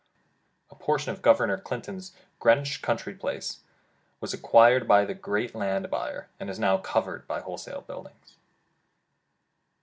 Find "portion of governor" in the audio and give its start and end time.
0.75-1.59